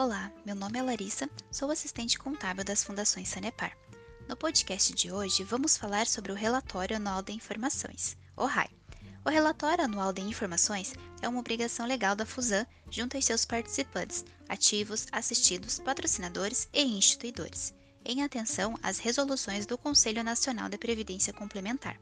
Olá, 0.00 0.30
meu 0.46 0.54
nome 0.54 0.78
é 0.78 0.82
Larissa, 0.82 1.28
sou 1.50 1.72
assistente 1.72 2.20
contábil 2.20 2.64
das 2.64 2.84
Fundações 2.84 3.28
Sanepar. 3.28 3.76
No 4.28 4.36
podcast 4.36 4.94
de 4.94 5.10
hoje, 5.10 5.42
vamos 5.42 5.76
falar 5.76 6.06
sobre 6.06 6.30
o 6.30 6.36
Relatório 6.36 6.94
Anual 6.94 7.20
de 7.20 7.32
Informações, 7.32 8.16
o 8.36 8.44
RAI. 8.44 8.70
O 9.24 9.28
Relatório 9.28 9.84
Anual 9.84 10.12
de 10.12 10.22
Informações 10.22 10.94
é 11.20 11.28
uma 11.28 11.40
obrigação 11.40 11.84
legal 11.84 12.14
da 12.14 12.24
FUSAN 12.24 12.64
junto 12.88 13.16
aos 13.16 13.24
seus 13.24 13.44
participantes, 13.44 14.24
ativos, 14.48 15.08
assistidos, 15.10 15.80
patrocinadores 15.80 16.68
e 16.72 16.80
instituidores, 16.80 17.74
em 18.04 18.22
atenção 18.22 18.78
às 18.80 18.98
resoluções 18.98 19.66
do 19.66 19.76
Conselho 19.76 20.22
Nacional 20.22 20.68
de 20.68 20.78
Previdência 20.78 21.32
Complementar. 21.32 21.98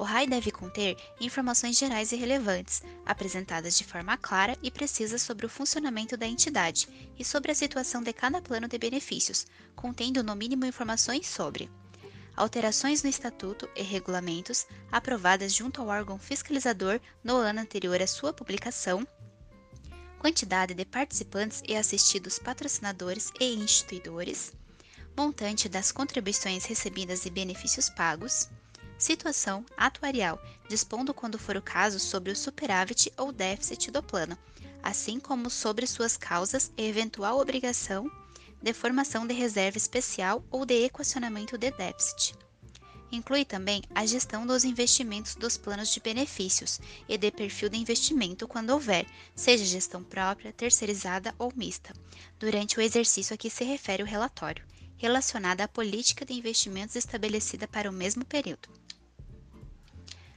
O 0.00 0.02
RAI 0.02 0.26
deve 0.26 0.50
conter 0.50 0.96
informações 1.20 1.76
gerais 1.76 2.10
e 2.10 2.16
relevantes, 2.16 2.82
apresentadas 3.04 3.76
de 3.76 3.84
forma 3.84 4.16
clara 4.16 4.56
e 4.62 4.70
precisa 4.70 5.18
sobre 5.18 5.44
o 5.44 5.48
funcionamento 5.50 6.16
da 6.16 6.26
entidade 6.26 6.88
e 7.18 7.22
sobre 7.22 7.52
a 7.52 7.54
situação 7.54 8.02
de 8.02 8.10
cada 8.10 8.40
plano 8.40 8.66
de 8.66 8.78
benefícios, 8.78 9.46
contendo 9.76 10.24
no 10.24 10.34
mínimo 10.34 10.64
informações 10.64 11.28
sobre 11.28 11.70
alterações 12.34 13.02
no 13.02 13.10
estatuto 13.10 13.68
e 13.76 13.82
regulamentos 13.82 14.66
aprovadas 14.90 15.52
junto 15.52 15.82
ao 15.82 15.88
órgão 15.88 16.18
fiscalizador 16.18 16.98
no 17.22 17.36
ano 17.36 17.60
anterior 17.60 18.00
à 18.00 18.06
sua 18.06 18.32
publicação, 18.32 19.06
quantidade 20.18 20.72
de 20.72 20.86
participantes 20.86 21.62
e 21.68 21.76
assistidos 21.76 22.38
patrocinadores 22.38 23.30
e 23.38 23.54
instituidores, 23.54 24.54
montante 25.14 25.68
das 25.68 25.92
contribuições 25.92 26.64
recebidas 26.64 27.26
e 27.26 27.30
benefícios 27.30 27.90
pagos, 27.90 28.48
situação 29.00 29.64
atuarial, 29.76 30.40
dispondo 30.68 31.14
quando 31.14 31.38
for 31.38 31.56
o 31.56 31.62
caso 31.62 31.98
sobre 31.98 32.30
o 32.30 32.36
superávit 32.36 33.10
ou 33.16 33.32
déficit 33.32 33.90
do 33.90 34.02
plano, 34.02 34.36
assim 34.82 35.18
como 35.18 35.50
sobre 35.50 35.86
suas 35.86 36.16
causas 36.16 36.70
e 36.76 36.86
eventual 36.86 37.40
obrigação 37.40 38.10
de 38.62 38.72
formação 38.74 39.26
de 39.26 39.32
reserva 39.32 39.78
especial 39.78 40.44
ou 40.50 40.66
de 40.66 40.84
equacionamento 40.84 41.56
de 41.56 41.70
déficit. 41.70 42.34
Inclui 43.10 43.44
também 43.44 43.82
a 43.92 44.06
gestão 44.06 44.46
dos 44.46 44.64
investimentos 44.64 45.34
dos 45.34 45.56
planos 45.56 45.88
de 45.88 45.98
benefícios 45.98 46.78
e 47.08 47.18
de 47.18 47.30
perfil 47.30 47.68
de 47.68 47.78
investimento 47.78 48.46
quando 48.46 48.70
houver, 48.70 49.04
seja 49.34 49.64
gestão 49.64 50.04
própria, 50.04 50.52
terceirizada 50.52 51.34
ou 51.38 51.52
mista, 51.56 51.92
durante 52.38 52.78
o 52.78 52.82
exercício 52.82 53.34
a 53.34 53.36
que 53.36 53.50
se 53.50 53.64
refere 53.64 54.02
o 54.02 54.06
relatório, 54.06 54.64
relacionada 55.00 55.64
à 55.64 55.68
política 55.68 56.26
de 56.26 56.34
investimentos 56.34 56.94
estabelecida 56.94 57.66
para 57.66 57.88
o 57.88 57.92
mesmo 57.92 58.22
período. 58.22 58.68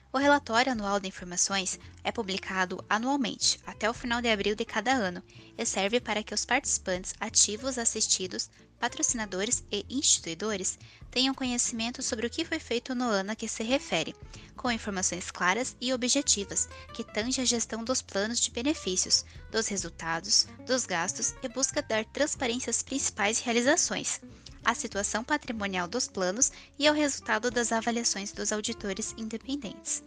O 0.10 0.18
relatório 0.18 0.72
anual 0.72 1.02
de 1.02 1.08
informações 1.10 1.78
é 2.02 2.14
publicado 2.14 2.82
anualmente, 2.90 3.60
até 3.66 3.90
o 3.90 3.94
final 3.94 4.22
de 4.22 4.30
abril 4.30 4.56
de 4.56 4.64
cada 4.64 4.94
ano, 4.94 5.22
e 5.58 5.66
serve 5.66 6.00
para 6.00 6.24
que 6.24 6.34
os 6.34 6.46
participantes 6.46 7.14
ativos 7.20 7.78
assistidos, 7.78 8.50
patrocinadores 8.80 9.66
e 9.70 9.86
instituidores 9.90 10.80
tenham 11.12 11.34
conhecimento 11.34 12.02
sobre 12.02 12.28
o 12.28 12.30
que 12.30 12.46
foi 12.46 12.60
feito 12.60 12.96
no 12.96 13.06
ano 13.06 13.32
a 13.32 13.36
que 13.36 13.50
se 13.50 13.64
refere, 13.64 14.16
com 14.56 14.72
informações 14.72 15.30
claras 15.30 15.76
e 15.82 15.92
objetivas 15.92 16.70
que 16.94 17.04
tange 17.04 17.42
a 17.42 17.46
gestão 17.46 17.84
dos 17.84 18.02
planos 18.02 18.40
de 18.40 18.50
benefícios, 18.50 19.26
dos 19.52 19.68
resultados, 19.68 20.48
dos 20.66 20.86
gastos 20.86 21.36
e 21.44 21.50
busca 21.50 21.82
dar 21.82 22.06
transparência 22.06 22.70
às 22.70 22.82
principais 22.82 23.40
realizações 23.40 24.22
à 24.64 24.74
situação 24.74 25.24
patrimonial 25.24 25.88
dos 25.88 26.08
planos 26.08 26.52
e 26.78 26.88
ao 26.88 26.96
resultado 26.96 27.52
das 27.52 27.72
avaliações 27.72 28.32
dos 28.32 28.52
auditores 28.52 29.14
independentes. 29.18 30.04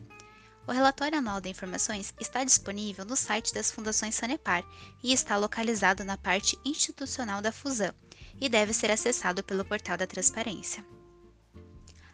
O 0.66 0.72
relatório 0.72 1.18
anual 1.18 1.40
de 1.40 1.48
informações 1.48 2.12
está 2.20 2.42
disponível 2.42 3.04
no 3.04 3.16
site 3.16 3.54
das 3.54 3.70
Fundações 3.70 4.16
Sanepar 4.16 4.64
e 5.02 5.12
está 5.12 5.36
localizado 5.36 6.02
na 6.04 6.16
parte 6.16 6.58
institucional 6.64 7.40
da 7.40 7.52
fusão 7.52 7.94
e 8.40 8.48
deve 8.48 8.72
ser 8.72 8.90
acessado 8.90 9.44
pelo 9.44 9.64
portal 9.64 9.96
da 9.96 10.06
Transparência. 10.06 10.84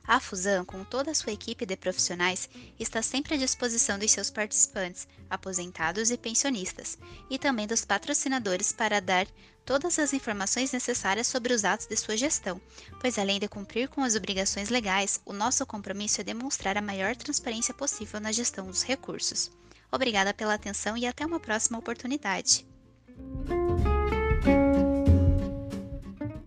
A 0.07 0.19
Fusão, 0.19 0.65
com 0.65 0.83
toda 0.83 1.13
a 1.13 1.15
sua 1.15 1.33
equipe 1.33 1.65
de 1.65 1.77
profissionais, 1.77 2.49
está 2.79 3.01
sempre 3.03 3.35
à 3.35 3.37
disposição 3.37 3.99
dos 3.99 4.11
seus 4.11 4.31
participantes, 4.31 5.07
aposentados 5.31 6.11
e 6.11 6.17
pensionistas, 6.17 6.99
e 7.31 7.39
também 7.39 7.67
dos 7.67 7.85
patrocinadores 7.85 8.73
para 8.73 9.01
dar 9.01 9.27
todas 9.65 9.99
as 9.99 10.13
informações 10.13 10.73
necessárias 10.73 11.29
sobre 11.29 11.55
os 11.55 11.65
atos 11.65 11.87
de 11.87 11.97
sua 11.97 12.17
gestão, 12.17 12.61
pois 13.01 13.19
além 13.19 13.39
de 13.39 13.49
cumprir 13.49 13.89
com 13.89 14.03
as 14.03 14.17
obrigações 14.17 14.69
legais, 14.69 15.21
o 15.25 15.33
nosso 15.33 15.65
compromisso 15.65 16.21
é 16.21 16.25
demonstrar 16.25 16.77
a 16.77 16.83
maior 16.83 17.15
transparência 17.15 17.73
possível 17.73 18.21
na 18.21 18.33
gestão 18.33 18.67
dos 18.67 18.83
recursos. 18.83 19.51
Obrigada 19.91 20.34
pela 20.34 20.55
atenção 20.55 20.97
e 20.97 21.07
até 21.07 21.25
uma 21.25 21.39
próxima 21.39 21.79
oportunidade. 21.79 22.67